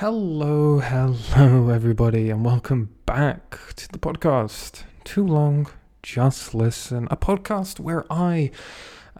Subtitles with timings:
[0.00, 4.84] Hello, hello, everybody, and welcome back to the podcast.
[5.04, 5.68] Too long,
[6.02, 7.06] just listen.
[7.10, 8.50] A podcast where I,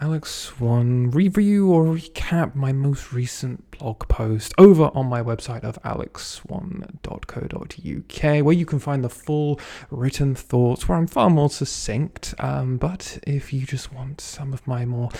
[0.00, 5.78] Alex Swan, review or recap my most recent blog post over on my website of
[5.82, 9.60] alexswan.co.uk, where you can find the full
[9.90, 12.34] written thoughts, where I'm far more succinct.
[12.38, 15.10] Um, but if you just want some of my more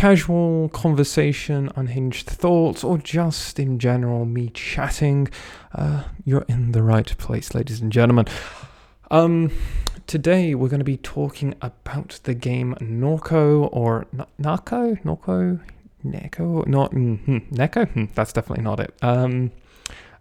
[0.00, 5.28] casual conversation, unhinged thoughts, or just in general me chatting,
[5.74, 8.24] uh, you're in the right place, ladies and gentlemen.
[9.10, 9.50] Um,
[10.06, 15.60] today we're going to be talking about the game Norco or N- Narco, Norco,
[16.02, 17.86] Neko, not mm, Neko.
[17.90, 18.94] Hmm, that's definitely not it.
[19.02, 19.50] Um,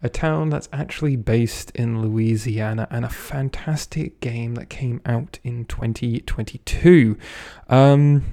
[0.04, 5.64] a town that's actually based in Louisiana, and a fantastic game that came out in
[5.64, 7.18] 2022.
[7.70, 8.26] Um,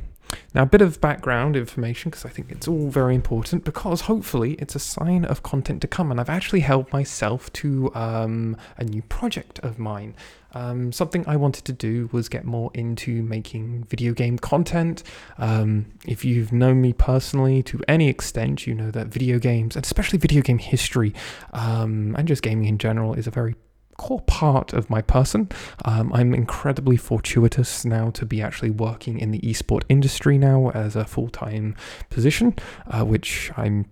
[0.54, 4.52] now, a bit of background information because I think it's all very important because hopefully
[4.54, 6.10] it's a sign of content to come.
[6.10, 10.14] And I've actually held myself to um, a new project of mine.
[10.52, 15.02] Um, something I wanted to do was get more into making video game content.
[15.36, 19.84] Um, if you've known me personally to any extent, you know that video games, and
[19.84, 21.12] especially video game history
[21.52, 23.54] um, and just gaming in general, is a very
[23.98, 25.48] core part of my person.
[25.84, 30.96] Um, I'm incredibly fortuitous now to be actually working in the esport industry now as
[30.96, 31.74] a full time
[32.10, 32.54] position,
[32.86, 33.86] uh, which I'm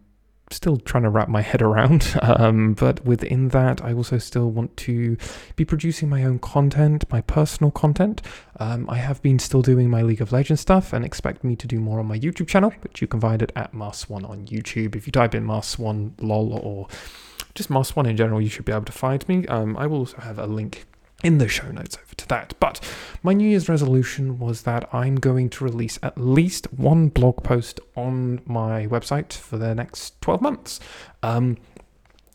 [0.50, 2.18] still trying to wrap my head around.
[2.24, 5.16] Um, but within that, I also still want to
[5.56, 8.22] be producing my own content, my personal content.
[8.58, 11.66] Um, I have been still doing my League of Legends stuff and expect me to
[11.66, 14.96] do more on my YouTube channel, which you can find it at Mars1 on YouTube.
[14.96, 16.88] If you type in Mars1 lol or
[17.54, 19.46] just Mars1 in general, you should be able to find me.
[19.46, 20.86] Um, I will also have a link
[21.22, 22.54] in the show notes over to that.
[22.60, 22.80] But
[23.22, 27.80] my New Year's resolution was that I'm going to release at least one blog post
[27.96, 30.80] on my website for the next 12 months.
[31.22, 31.56] Um,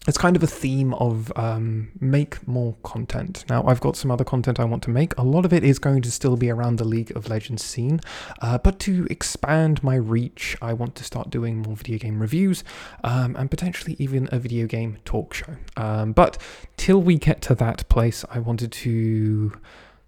[0.09, 3.45] it's kind of a theme of um, make more content.
[3.47, 5.15] Now, I've got some other content I want to make.
[5.17, 8.01] A lot of it is going to still be around the League of Legends scene,
[8.41, 12.63] uh, but to expand my reach, I want to start doing more video game reviews
[13.03, 15.55] um, and potentially even a video game talk show.
[15.77, 16.39] Um, but
[16.75, 19.53] till we get to that place, I wanted to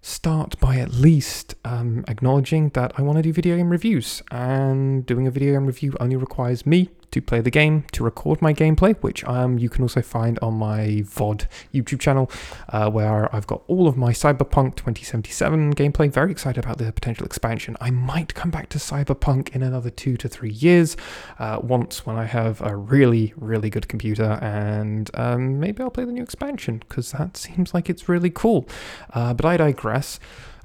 [0.00, 5.06] start by at least um, acknowledging that I want to do video game reviews, and
[5.06, 8.52] doing a video game review only requires me to play the game, to record my
[8.52, 12.30] gameplay, which um, you can also find on my VOD YouTube channel,
[12.70, 16.10] uh, where I've got all of my Cyberpunk 2077 gameplay.
[16.10, 17.76] Very excited about the potential expansion.
[17.80, 20.96] I might come back to Cyberpunk in another two to three years,
[21.38, 26.04] uh, once when I have a really, really good computer, and um, maybe I'll play
[26.04, 28.66] the new expansion because that seems like it's really cool.
[29.12, 30.18] Uh, but I digress.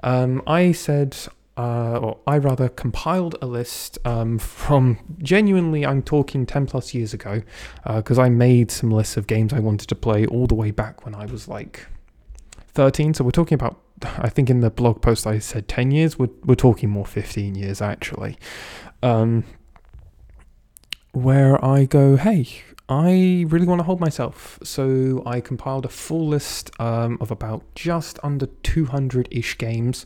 [0.03, 1.17] Um, I said
[1.57, 7.13] uh, or I rather compiled a list um, from genuinely, I'm talking 10 plus years
[7.13, 7.41] ago,
[7.85, 10.69] because uh, I made some lists of games I wanted to play all the way
[10.69, 11.87] back when I was like
[12.69, 13.15] 13.
[13.15, 13.81] So we're talking about,
[14.19, 17.55] I think in the blog post I said 10 years, we're, we're talking more 15
[17.55, 18.37] years actually.
[19.01, 19.43] Um,
[21.11, 22.47] where I go, hey,
[22.89, 24.59] I really want to hold myself.
[24.63, 30.05] So I compiled a full list um, of about just under 200 ish games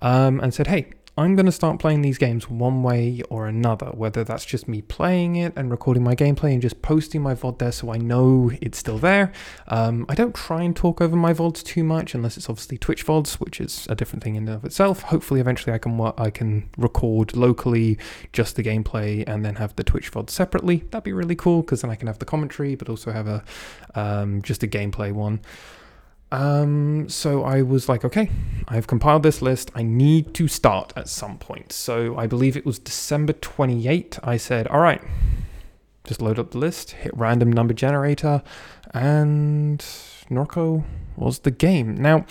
[0.00, 3.86] um, and said, hey, I'm going to start playing these games one way or another,
[3.94, 7.58] whether that's just me playing it and recording my gameplay and just posting my VOD
[7.58, 9.30] there so I know it's still there.
[9.68, 13.06] Um, I don't try and talk over my VODs too much unless it's obviously Twitch
[13.06, 15.02] VODs, which is a different thing in and of itself.
[15.02, 17.96] Hopefully, eventually, I can I can record locally
[18.32, 20.78] just the gameplay and then have the Twitch VOD separately.
[20.90, 23.44] That'd be really cool because then I can have the commentary, but also have a
[23.94, 25.40] um, just a gameplay one.
[26.32, 28.30] Um, so I was like, okay,
[28.66, 29.70] I've compiled this list.
[29.74, 31.72] I need to start at some point.
[31.72, 34.18] So I believe it was December 28.
[34.22, 35.02] I said, all right,
[36.04, 38.42] just load up the list, hit random number generator,
[38.92, 39.78] and
[40.30, 40.84] Norco
[41.16, 41.94] was the game.
[41.94, 42.26] Now,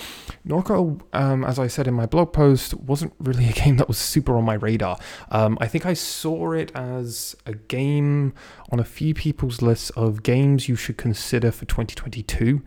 [0.45, 3.97] Norco, um, as I said in my blog post, wasn't really a game that was
[3.97, 4.97] super on my radar.
[5.31, 8.33] Um, I think I saw it as a game
[8.71, 12.61] on a few people's lists of games you should consider for 2022.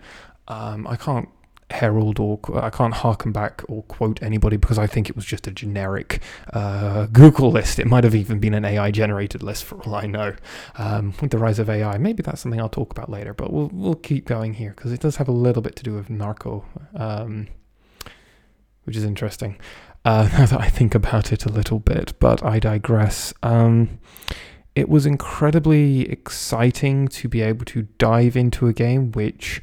[0.49, 1.29] Um, I can't
[1.71, 5.47] herald or I can't harken back or quote anybody because I think it was just
[5.47, 6.23] a generic
[6.53, 7.79] uh, Google list.
[7.79, 10.37] It might have even been an AI generated list for all I know.
[10.77, 13.35] Um, with the rise of AI, maybe that's something I'll talk about later.
[13.35, 15.95] But we'll we'll keep going here because it does have a little bit to do
[15.95, 16.65] with Norco,
[16.95, 17.49] um,
[18.85, 19.59] which is interesting.
[20.05, 23.35] Uh, now that I think about it a little bit, but I digress.
[23.43, 23.99] Um,
[24.77, 29.63] it was incredibly exciting to be able to dive into a game which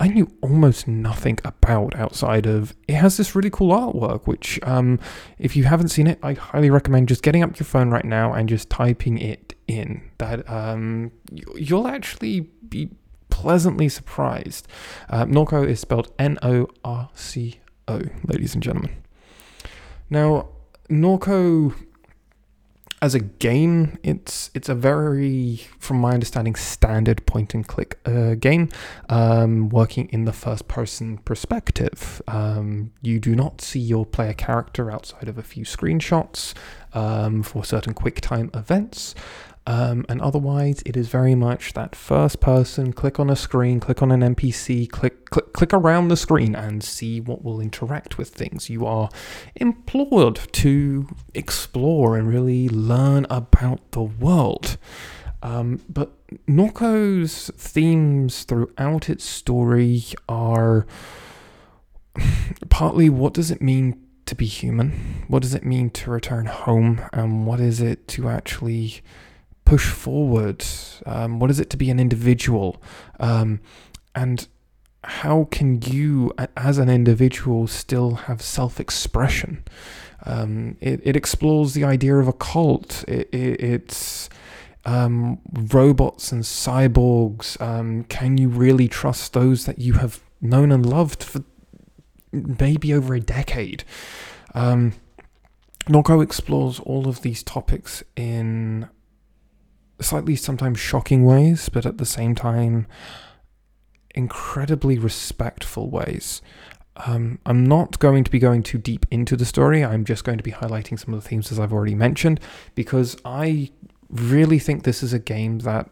[0.00, 5.00] I knew almost nothing about outside of it has this really cool artwork, which um,
[5.38, 8.32] if you haven't seen it, I highly recommend just getting up your phone right now
[8.32, 10.08] and just typing it in.
[10.18, 11.10] That um,
[11.56, 12.90] you'll actually be
[13.30, 14.68] pleasantly surprised.
[15.10, 18.96] Uh, Norco is spelled N O R C O, ladies and gentlemen.
[20.10, 20.48] Now,
[20.88, 21.74] Norco
[23.00, 28.34] as a game, it's it's a very, from my understanding, standard point and click uh,
[28.34, 28.68] game,
[29.08, 32.20] um, working in the first person perspective.
[32.26, 36.54] Um, you do not see your player character outside of a few screenshots
[36.92, 39.14] um, for certain quick time events.
[39.68, 44.00] Um, and otherwise, it is very much that first person click on a screen, click
[44.00, 48.30] on an NPC, click, click, click around the screen and see what will interact with
[48.30, 48.70] things.
[48.70, 49.10] You are
[49.56, 54.78] implored to explore and really learn about the world.
[55.42, 56.12] Um, but
[56.46, 60.86] Norco's themes throughout its story are
[62.70, 65.24] partly what does it mean to be human?
[65.28, 67.02] What does it mean to return home?
[67.12, 69.02] And what is it to actually
[69.68, 70.64] push forward?
[71.04, 72.82] Um, what is it to be an individual?
[73.20, 73.60] Um,
[74.14, 74.48] and
[75.04, 79.62] how can you, as an individual, still have self expression?
[80.24, 83.04] Um, it, it explores the idea of a cult.
[83.06, 84.30] It, it, it's
[84.86, 87.60] um, robots and cyborgs.
[87.60, 91.44] Um, can you really trust those that you have known and loved for
[92.32, 93.84] maybe over a decade?
[94.54, 94.94] Um,
[95.86, 98.88] Norco explores all of these topics in
[100.00, 102.86] slightly sometimes shocking ways, but at the same time,
[104.14, 106.42] incredibly respectful ways.
[107.06, 109.84] Um, I'm not going to be going too deep into the story.
[109.84, 112.40] I'm just going to be highlighting some of the themes as I've already mentioned,
[112.74, 113.70] because I
[114.10, 115.90] really think this is a game that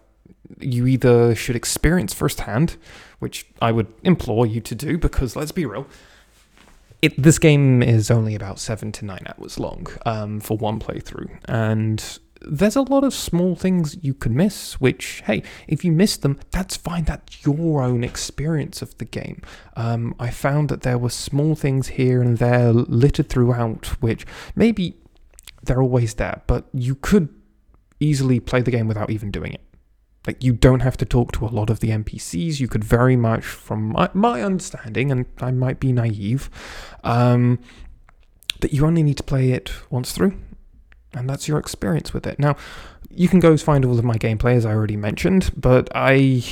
[0.61, 2.76] you either should experience firsthand,
[3.19, 5.87] which I would implore you to do, because let's be real,
[7.03, 11.38] it, this game is only about seven to nine hours long um, for one playthrough,
[11.47, 16.16] and there's a lot of small things you could miss, which, hey, if you miss
[16.16, 17.04] them, that's fine.
[17.04, 19.42] That's your own experience of the game.
[19.76, 24.96] Um, I found that there were small things here and there littered throughout, which maybe
[25.62, 27.28] they're always there, but you could
[28.00, 29.62] easily play the game without even doing it.
[30.26, 32.58] Like, you don't have to talk to a lot of the NPCs.
[32.58, 36.50] You could very much, from my, my understanding, and I might be naive,
[37.04, 37.60] um,
[38.60, 40.36] that you only need to play it once through
[41.14, 42.38] and that's your experience with it.
[42.38, 42.56] Now,
[43.11, 46.43] you can go find all of my gameplay as I already mentioned, but I,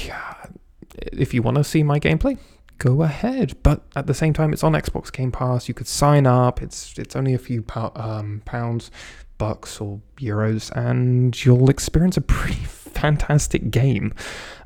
[1.12, 2.38] if you want to see my gameplay,
[2.78, 3.56] go ahead.
[3.62, 5.68] But at the same time, it's on Xbox Game Pass.
[5.68, 6.62] You could sign up.
[6.62, 8.90] It's it's only a few um, pounds,
[9.38, 14.14] bucks or euros, and you'll experience a pretty fantastic game.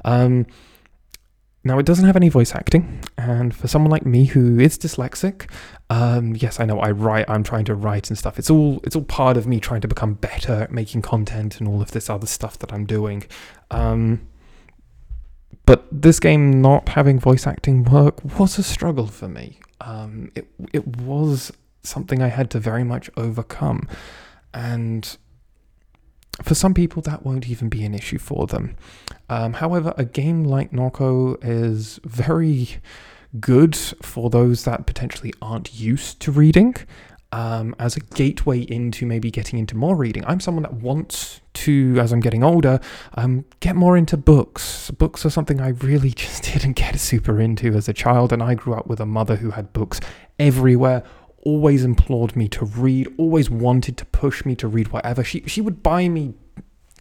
[0.04, 0.46] Um,
[1.64, 5.50] now, it doesn't have any voice acting, and for someone like me who is dyslexic,
[5.90, 7.28] um, yes, I know I write.
[7.28, 8.38] I'm trying to write and stuff.
[8.38, 11.68] It's all it's all part of me trying to become better at making content and
[11.68, 13.24] all of this other stuff that I'm doing.
[13.70, 14.28] Um,
[15.66, 19.58] but this game not having voice acting work was a struggle for me.
[19.80, 21.52] Um, it it was
[21.82, 23.88] something I had to very much overcome,
[24.54, 25.18] and
[26.42, 28.76] for some people, that won't even be an issue for them.
[29.28, 32.78] Um, however, a game like Norco is very
[33.40, 36.76] good for those that potentially aren't used to reading.
[37.30, 40.24] Um, as a gateway into maybe getting into more reading.
[40.26, 42.80] I'm someone that wants to, as I'm getting older,
[43.16, 44.90] um, get more into books.
[44.92, 48.54] Books are something I really just didn't get super into as a child, and I
[48.54, 50.00] grew up with a mother who had books
[50.38, 51.02] everywhere
[51.48, 55.24] always implored me to read, always wanted to push me to read whatever.
[55.24, 56.34] She she would buy me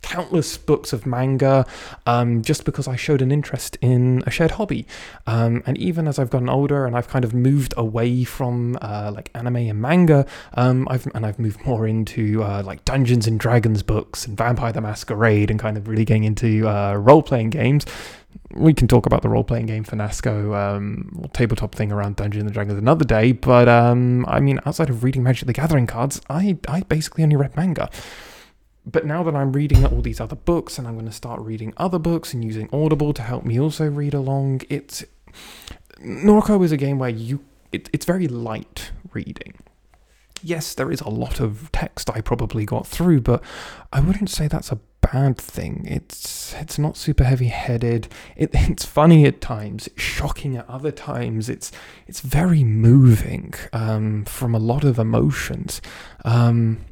[0.07, 1.65] countless books of manga
[2.05, 4.87] um, just because I showed an interest in a shared hobby.
[5.25, 9.11] Um, and even as I've gotten older and I've kind of moved away from uh,
[9.13, 13.39] like anime and manga, um, I've and I've moved more into uh, like Dungeons and
[13.39, 17.49] Dragons books and Vampire the Masquerade and kind of really getting into uh, role playing
[17.49, 17.85] games
[18.51, 22.53] we can talk about the role playing game Fiasco um, tabletop thing around Dungeons and
[22.53, 23.31] Dragons another day.
[23.31, 27.35] But um, I mean, outside of reading Magic the Gathering cards, I I basically only
[27.35, 27.89] read manga.
[28.89, 31.73] But now that I'm reading all these other books, and I'm going to start reading
[31.75, 35.03] other books and using Audible to help me also read along, it's
[35.99, 39.55] Norco is a game where you it, it's very light reading.
[40.41, 43.43] Yes, there is a lot of text I probably got through, but
[43.91, 45.85] I wouldn't say that's a bad thing.
[45.85, 48.07] It's it's not super heavy-headed.
[48.37, 51.49] It, it's funny at times, shocking at other times.
[51.49, 51.73] It's
[52.07, 55.81] it's very moving um, from a lot of emotions.
[56.23, 56.85] Um,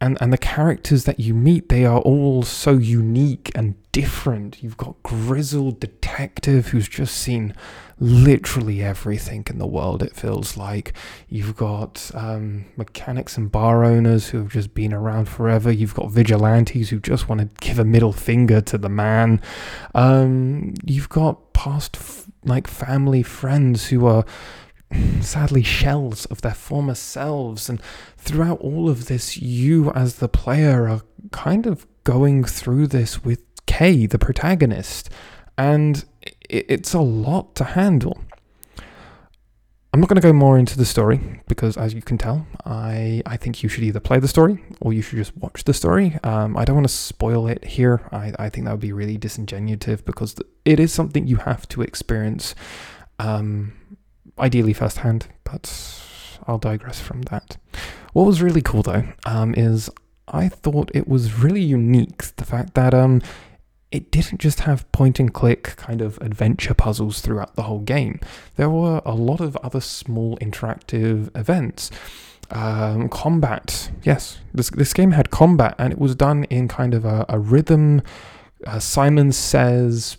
[0.00, 4.60] and and the characters that you meet they are all so unique and different.
[4.60, 7.54] You've got grizzled detective who's just seen
[8.00, 10.92] literally everything in the world it feels like.
[11.28, 15.70] You've got um, mechanics and bar owners who have just been around forever.
[15.70, 19.40] You've got vigilantes who just want to give a middle finger to the man.
[19.94, 24.24] Um, you've got past f- like family friends who are
[25.20, 27.68] sadly shells of their former selves.
[27.68, 27.80] And
[28.16, 33.42] throughout all of this, you as the player are kind of going through this with
[33.66, 35.10] Kay, the protagonist.
[35.56, 36.04] And
[36.48, 38.18] it's a lot to handle.
[39.92, 43.22] I'm not going to go more into the story because, as you can tell, I,
[43.26, 46.18] I think you should either play the story or you should just watch the story.
[46.24, 48.00] Um, I don't want to spoil it here.
[48.10, 51.82] I, I think that would be really disingenuous because it is something you have to
[51.82, 52.56] experience
[53.20, 53.72] um,
[54.38, 56.00] ideally firsthand, but
[56.46, 57.56] I'll digress from that.
[58.12, 59.90] What was really cool though um, is
[60.28, 63.22] I thought it was really unique the fact that um,
[63.90, 68.18] it didn't just have point and click kind of adventure puzzles throughout the whole game.
[68.56, 71.90] There were a lot of other small interactive events.
[72.50, 77.04] Um, combat, yes, this this game had combat, and it was done in kind of
[77.04, 78.02] a, a rhythm.
[78.66, 80.18] Uh, Simon says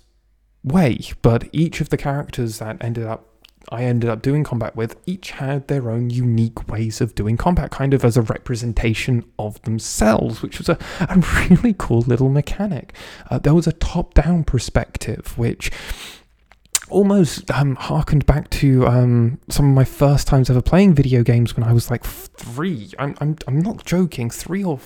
[0.64, 3.35] way, but each of the characters that ended up
[3.70, 7.72] I ended up doing combat with each had their own unique ways of doing combat,
[7.72, 11.18] kind of as a representation of themselves, which was a, a
[11.50, 12.94] really cool little mechanic.
[13.30, 15.72] Uh, there was a top down perspective, which
[16.90, 21.56] almost um, harkened back to um, some of my first times ever playing video games
[21.56, 22.92] when I was like three.
[23.00, 24.80] I'm, I'm, I'm not joking, three or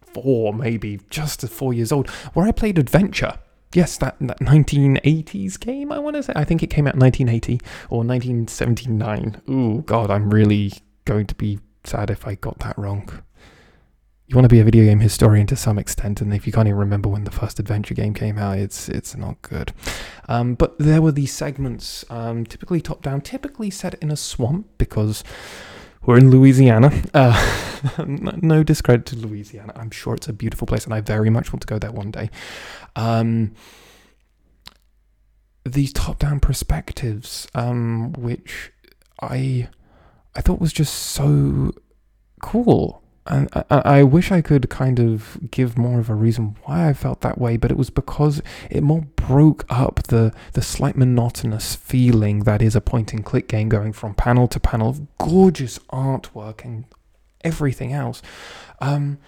[0.00, 3.38] four, maybe, just four years old, where I played Adventure
[3.74, 6.32] yes, that, that 1980s game, I want to say.
[6.36, 7.60] I think it came out 1980
[7.90, 9.42] or 1979.
[9.48, 10.72] Ooh, God, I'm really
[11.04, 13.22] going to be sad if I got that wrong.
[14.26, 16.68] You want to be a video game historian to some extent, and if you can't
[16.68, 19.72] even remember when the first adventure game came out, it's it's not good.
[20.28, 24.66] Um, but there were these segments, um, typically top down, typically set in a swamp
[24.76, 25.24] because
[26.04, 26.92] we're in Louisiana.
[27.14, 27.64] Uh,
[28.06, 29.72] no discredit to Louisiana.
[29.76, 32.10] I'm sure it's a beautiful place, and I very much want to go there one
[32.10, 32.30] day.
[32.96, 33.52] Um,
[35.64, 38.72] these top-down perspectives, um, which
[39.20, 39.68] I
[40.34, 41.72] I thought was just so
[42.40, 46.94] cool I, I, wish I could kind of give more of a reason why I
[46.94, 51.74] felt that way, but it was because it more broke up the the slight monotonous
[51.74, 55.78] feeling that is a point and click game going from panel to panel of gorgeous
[55.92, 56.86] artwork and
[57.44, 58.22] everything else.
[58.80, 59.18] Um,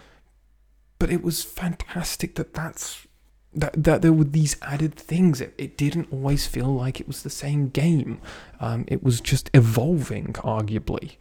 [0.98, 3.06] but it was fantastic that that's
[3.52, 5.40] that that there were these added things.
[5.42, 8.20] It, it didn't always feel like it was the same game.
[8.60, 11.16] Um, it was just evolving, arguably.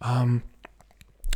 [0.00, 0.42] Um,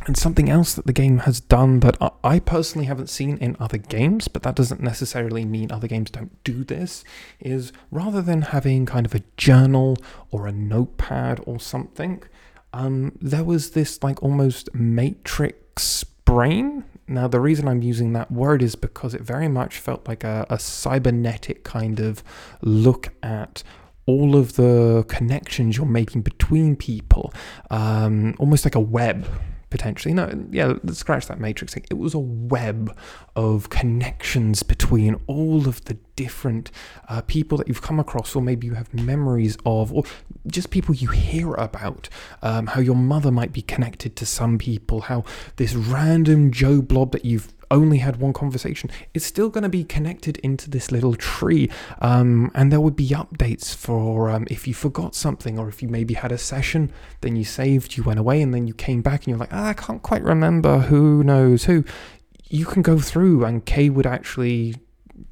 [0.05, 3.77] and something else that the game has done that I personally haven't seen in other
[3.77, 7.03] games, but that doesn't necessarily mean other games don't do this,
[7.39, 9.97] is rather than having kind of a journal
[10.31, 12.23] or a notepad or something,
[12.71, 16.85] um, there was this like almost matrix brain.
[17.07, 20.45] Now, the reason I'm using that word is because it very much felt like a,
[20.49, 22.23] a cybernetic kind of
[22.61, 23.63] look at
[24.05, 27.33] all of the connections you're making between people,
[27.69, 29.27] um, almost like a web
[29.69, 30.13] potentially.
[30.13, 31.85] No, yeah, scratch that matrix thing.
[31.89, 32.95] It was a web
[33.35, 36.69] of connections between all of the different
[37.07, 40.03] uh, people that you've come across, or maybe you have memories of, or
[40.47, 42.09] just people you hear about.
[42.41, 45.23] Um, how your mother might be connected to some people, how
[45.55, 49.85] this random Joe Blob that you've only had one conversation, is still going to be
[49.85, 51.69] connected into this little tree.
[52.01, 55.87] Um, and there would be updates for um, if you forgot something or if you
[55.87, 59.19] maybe had a session, then you saved, you went away, and then you came back
[59.21, 61.85] and you're like, ah, I can't quite remember who knows who.
[62.49, 64.75] You can go through, and Kay would actually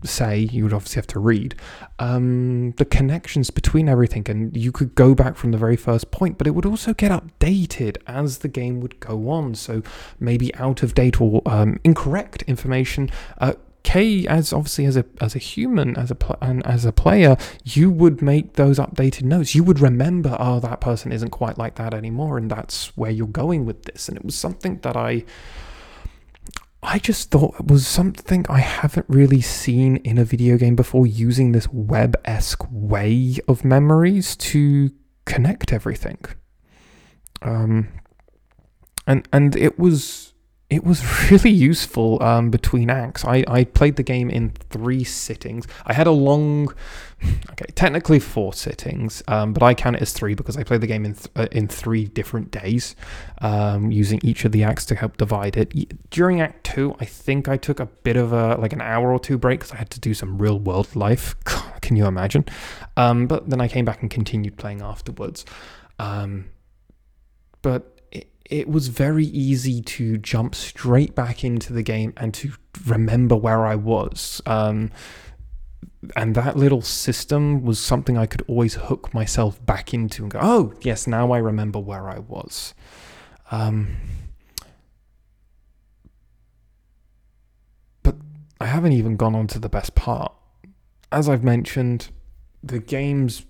[0.03, 1.55] say, you would obviously have to read
[1.99, 6.37] um, the connections between everything, and you could go back from the very first point,
[6.37, 9.55] but it would also get updated as the game would go on.
[9.55, 9.83] So
[10.19, 13.09] maybe out of date or um, incorrect information.
[13.39, 13.53] Uh,
[13.83, 17.37] Kay, as obviously as a as a human, as a pl- and as a player,
[17.63, 19.55] you would make those updated notes.
[19.55, 23.27] You would remember, oh, that person isn't quite like that anymore, and that's where you're
[23.27, 24.09] going with this.
[24.09, 25.23] And it was something that I
[26.89, 31.05] I just thought it was something I haven't really seen in a video game before
[31.05, 34.91] using this web esque way of memories to
[35.25, 36.19] connect everything.
[37.41, 37.89] Um,
[39.05, 40.33] and and it was
[40.69, 43.23] it was really useful um, between acts.
[43.23, 45.65] I, I played the game in three sittings.
[45.85, 46.73] I had a long,
[47.51, 50.87] okay, technically four sittings, um, but I count it as three because I played the
[50.87, 52.97] game in th- uh, in three different days,
[53.41, 56.09] um, using each of the acts to help divide it.
[56.09, 59.19] During Act Two, I think I took a bit of a like an hour or
[59.19, 61.35] two break because I had to do some real world life.
[61.81, 62.43] Can you imagine?
[62.97, 65.45] Um, but then I came back and continued playing afterwards.
[65.97, 66.49] Um,
[67.61, 67.96] but
[68.49, 72.53] it was very easy to jump straight back into the game and to
[72.85, 74.41] remember where I was.
[74.45, 74.91] Um,
[76.15, 80.39] and that little system was something I could always hook myself back into and go,
[80.41, 82.73] oh, yes, now I remember where I was.
[83.51, 83.97] Um,
[88.03, 88.15] but
[88.61, 90.33] I haven't even gone on to the best part.
[91.11, 92.09] As I've mentioned,
[92.63, 93.45] the game's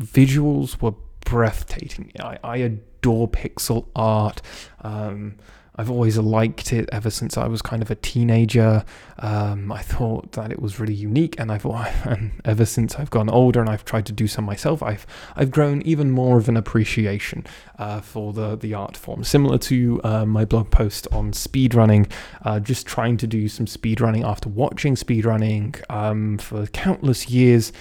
[0.00, 0.94] visuals were
[1.24, 2.12] breathtaking.
[2.20, 4.40] I, I adore pixel art.
[4.82, 5.36] Um,
[5.76, 8.84] I've always liked it ever since I was kind of a teenager.
[9.18, 11.64] Um, I thought that it was really unique, and I've
[12.04, 15.04] and ever since I've gone older and I've tried to do some myself, I've
[15.34, 17.44] I've grown even more of an appreciation
[17.78, 19.24] uh, for the the art form.
[19.24, 22.10] Similar to uh, my blog post on speedrunning,
[22.42, 27.72] uh, just trying to do some speedrunning after watching speedrunning um, for countless years.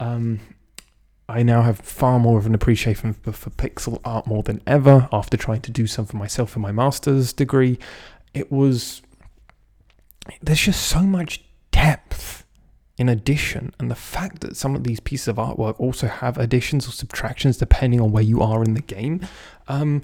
[0.00, 0.40] Um,
[1.32, 5.08] I now have far more of an appreciation for, for, pixel art more than ever
[5.10, 7.78] after trying to do some for myself in my master's degree.
[8.34, 9.00] It was.
[10.42, 12.44] There's just so much depth
[12.98, 16.86] in addition, and the fact that some of these pieces of artwork also have additions
[16.86, 19.26] or subtractions depending on where you are in the game.
[19.68, 20.02] Um,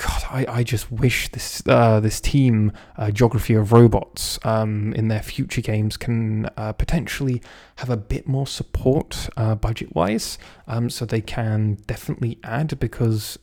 [0.00, 5.08] God, I, I just wish this uh, this team, uh, Geography of Robots, um, in
[5.08, 7.42] their future games can uh, potentially
[7.76, 13.38] have a bit more support uh, budget wise, um, so they can definitely add because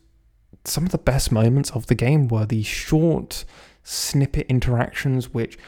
[0.63, 3.45] some of the best moments of the game were these short
[3.83, 5.59] snippet interactions, which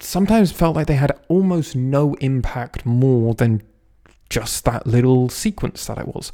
[0.00, 3.62] sometimes felt like they had almost no impact more than
[4.30, 6.32] just that little sequence that it was.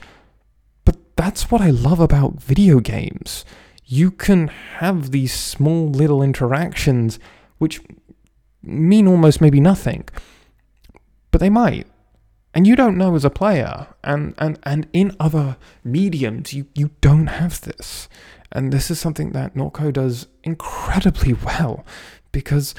[0.85, 3.45] But that's what I love about video games
[3.85, 7.19] you can have these small little interactions
[7.59, 7.81] which
[8.63, 10.09] mean almost maybe nothing,
[11.31, 11.87] but they might.
[12.55, 16.91] And you don't know as a player, and, and, and in other mediums, you, you
[17.01, 18.09] don't have this.
[18.51, 21.87] And this is something that Norco does incredibly well
[22.31, 22.75] because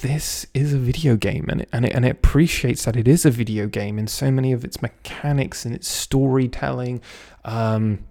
[0.00, 3.26] this is a video game and it, and, it, and it appreciates that it is
[3.26, 7.02] a video game in so many of its mechanics and its storytelling.
[7.44, 8.04] Um,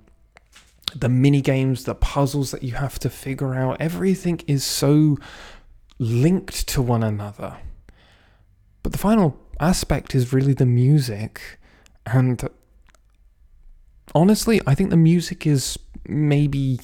[0.94, 5.18] the mini games, the puzzles that you have to figure out, everything is so
[6.00, 7.58] linked to one another.
[8.84, 11.60] But the final aspect is really the music.
[12.06, 12.48] And
[14.14, 16.80] honestly, I think the music is maybe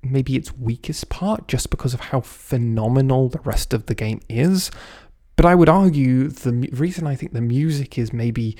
[0.00, 4.70] maybe its weakest part just because of how phenomenal the rest of the game is.
[5.34, 8.56] But I would argue the reason I think the music is maybe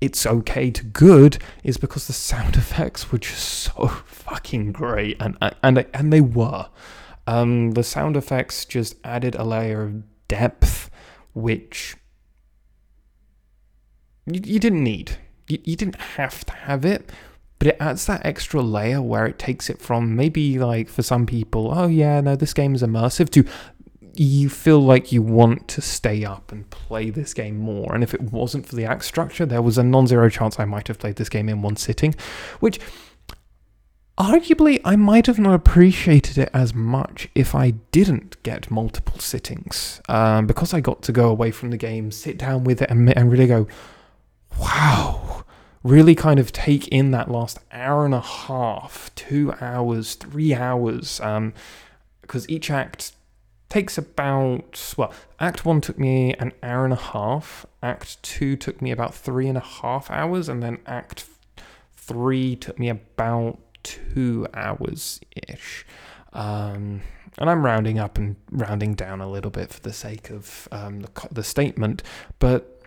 [0.00, 5.36] it's okay to good is because the sound effects were just so fucking great, and
[5.62, 6.68] and and they were.
[7.26, 10.90] Um, the sound effects just added a layer of depth,
[11.32, 11.96] which
[14.26, 15.18] you, you didn't need.
[15.48, 17.10] You, you didn't have to have it,
[17.58, 21.26] but it adds that extra layer where it takes it from maybe like for some
[21.26, 23.44] people, oh yeah, no, this game is immersive, to
[24.14, 27.94] you feel like you want to stay up and play this game more.
[27.94, 30.64] And if it wasn't for the act structure, there was a non zero chance I
[30.64, 32.14] might have played this game in one sitting,
[32.60, 32.80] which
[34.18, 40.00] arguably I might have not appreciated it as much if I didn't get multiple sittings.
[40.08, 43.16] Um, because I got to go away from the game, sit down with it, and,
[43.16, 43.66] and really go,
[44.58, 45.44] wow.
[45.82, 51.20] Really kind of take in that last hour and a half, two hours, three hours.
[51.20, 51.54] Um,
[52.20, 53.12] because each act
[53.70, 58.82] takes about well act one took me an hour and a half act two took
[58.82, 61.24] me about three and a half hours and then act
[61.96, 65.86] three took me about two hours ish
[66.32, 67.00] um,
[67.38, 71.00] and i'm rounding up and rounding down a little bit for the sake of um,
[71.00, 72.02] the, the statement
[72.40, 72.82] but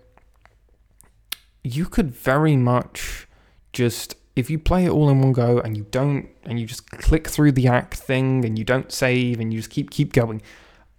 [1.64, 3.26] you could very much
[3.72, 6.90] just if you play it all in one go and you don't and you just
[6.92, 10.42] click through the act thing and you don't save and you just keep keep going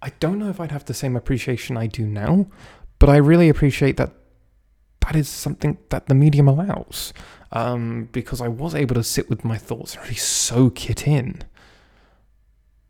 [0.05, 2.45] I don't know if I'd have the same appreciation I do now,
[2.99, 4.11] but I really appreciate that
[5.01, 7.11] that is something that the medium allows.
[7.51, 11.41] Um, because I was able to sit with my thoughts and really soak it in.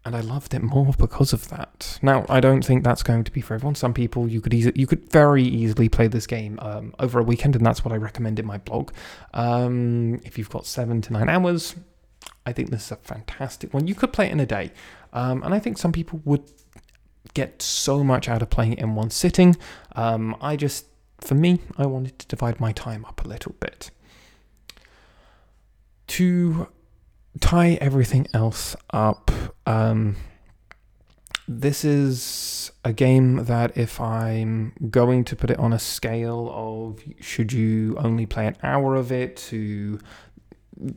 [0.04, 1.99] And I loved it more because of that.
[2.01, 3.75] Now, I don't think that's going to be for everyone.
[3.75, 7.23] Some people you could easily, you could very easily play this game um, over a
[7.23, 8.91] weekend, and that's what I recommend in my blog.
[9.34, 11.75] Um, if you've got seven to nine hours,
[12.45, 13.88] I think this is a fantastic one.
[13.88, 14.73] You could play it in a day,
[15.13, 16.43] um, and I think some people would
[17.34, 19.56] get so much out of playing it in one sitting.
[19.96, 20.86] Um, I just,
[21.20, 23.92] for me, I wanted to divide my time up a little bit.
[26.08, 26.68] To
[27.40, 29.32] tie everything else up,
[29.66, 30.16] um,
[31.48, 37.04] this is a game that if I'm going to put it on a scale of
[37.20, 40.00] should you only play an hour of it to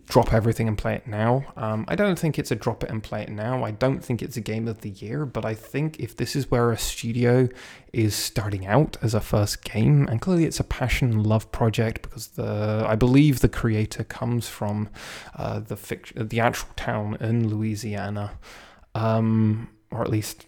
[0.06, 1.44] drop everything and play it now.
[1.56, 3.64] Um, I don't think it's a drop it and play it now.
[3.64, 6.50] I don't think it's a game of the year, but I think if this is
[6.50, 7.48] where a studio
[7.92, 12.02] is starting out as a first game, and clearly it's a passion and love project
[12.02, 14.88] because the I believe the creator comes from
[15.36, 18.32] uh, the fiction, the actual town in Louisiana,
[18.94, 20.46] um, or at least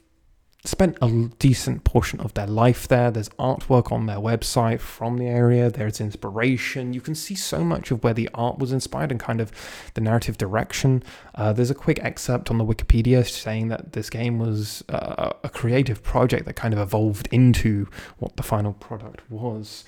[0.64, 3.10] spent a decent portion of their life there.
[3.10, 6.92] There's artwork on their website from the area, there's inspiration.
[6.92, 9.52] You can see so much of where the art was inspired and kind of
[9.94, 11.02] the narrative direction.
[11.34, 15.48] Uh, there's a quick excerpt on the Wikipedia saying that this game was uh, a
[15.48, 19.84] creative project that kind of evolved into what the final product was.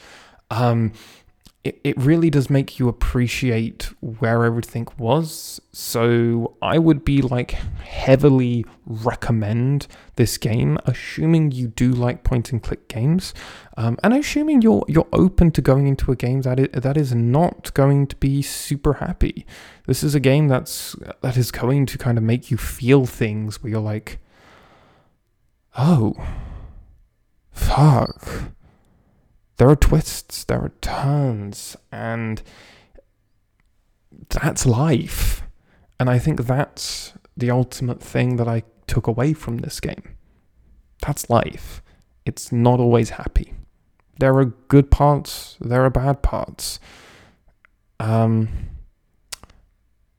[0.50, 0.92] Um,
[1.64, 5.60] it, it really does make you appreciate where everything was.
[5.70, 12.60] So I would be like heavily recommend this game, assuming you do like point and
[12.60, 13.32] click games,
[13.76, 17.14] um, and assuming you're you're open to going into a game that is, that is
[17.14, 19.46] not going to be super happy.
[19.86, 23.62] This is a game that's that is going to kind of make you feel things
[23.62, 24.18] where you're like,
[25.78, 26.14] oh,
[27.52, 28.52] fuck
[29.62, 32.42] there are twists, there are turns, and
[34.28, 35.44] that's life.
[36.00, 40.16] And I think that's the ultimate thing that I took away from this game.
[41.06, 41.80] That's life.
[42.26, 43.54] It's not always happy.
[44.18, 46.80] There are good parts, there are bad parts.
[48.00, 48.48] Um,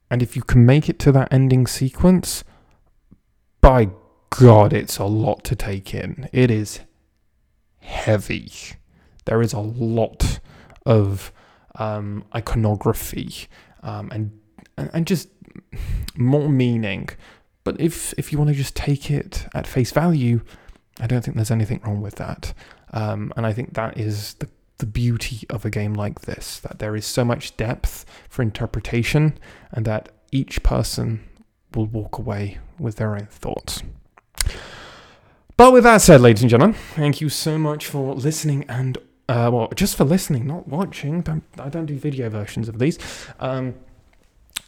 [0.10, 2.46] and if you can make it to that ending sequence,
[3.60, 3.90] by
[4.30, 6.30] God, it's a lot to take in.
[6.32, 6.80] It is
[7.82, 8.50] heavy
[9.26, 10.40] there is a lot
[10.86, 11.32] of
[11.76, 13.48] um, iconography
[13.82, 14.40] um, and
[14.78, 15.30] and just
[16.16, 17.10] more meaning.
[17.64, 20.42] But if if you want to just take it at face value,
[21.00, 22.54] I don't think there's anything wrong with that.
[22.92, 26.80] Um, and I think that is the the beauty of a game like this that
[26.80, 29.38] there is so much depth for interpretation,
[29.72, 31.24] and that each person
[31.74, 33.82] will walk away with their own thoughts.
[35.56, 38.98] But with that said, ladies and gentlemen, thank you so much for listening and
[39.30, 41.22] uh, well, just for listening, not watching.
[41.22, 43.00] Don't, I don't do video versions of these.
[43.40, 43.76] Um,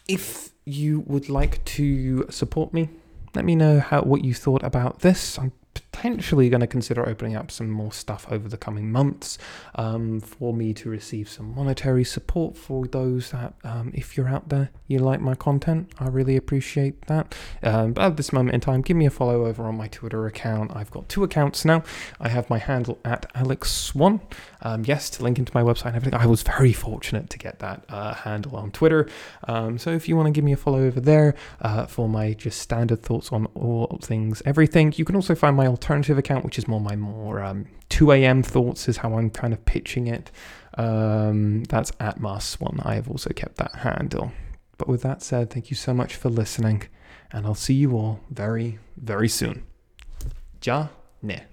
[0.07, 2.89] if you would like to support me,
[3.33, 5.37] let me know how what you thought about this.
[5.37, 5.51] I'm
[5.95, 9.37] potentially going to consider opening up some more stuff over the coming months
[9.75, 14.49] um, for me to receive some monetary support for those that, um, if you're out
[14.49, 15.89] there, you like my content.
[15.97, 17.33] I really appreciate that.
[17.63, 20.25] Um, but at this moment in time, give me a follow over on my Twitter
[20.27, 20.75] account.
[20.75, 21.81] I've got two accounts now.
[22.19, 24.19] I have my handle at Alex Swan.
[24.61, 26.19] Um, yes, to link into my website and everything.
[26.19, 29.07] I was very fortunate to get that uh, handle on Twitter.
[29.47, 32.33] Um, so if you want to give me a follow over there uh, for my
[32.33, 36.57] just standard thoughts on all things, everything, you can also find my alternative account, which
[36.57, 38.41] is more my more um, 2 a.m.
[38.41, 40.31] thoughts, is how I'm kind of pitching it.
[40.79, 42.79] Um, that's at Mars One.
[42.83, 44.31] I have also kept that handle.
[44.79, 46.83] But with that said, thank you so much for listening,
[47.31, 49.63] and I'll see you all very, very soon.
[50.63, 50.87] Ja
[51.21, 51.43] ne.